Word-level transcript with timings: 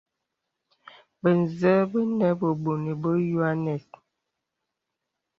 Bə̀ 1.21 1.33
zə 1.57 1.71
bə 1.91 1.99
nə 2.17 2.27
bə̀bònè 2.39 2.91
bə 3.01 3.11
yoanɛ̀s. 3.29 3.85